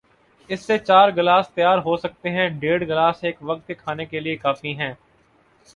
اس 0.49 0.59
سے 0.59 0.77
چار 0.77 1.09
گلاس 1.09 1.49
تیار 1.49 1.77
ہوسکتے 1.77 2.29
ہیں، 2.29 2.47
ڈیڑھ 2.49 2.83
گلاس 2.83 3.23
ایک 3.23 3.35
وقت 3.41 3.67
کے 3.67 3.73
کھانے 3.73 4.05
کے 4.05 4.19
لئے 4.19 4.35
کافی 4.35 4.77
ہیں۔ 4.77 4.93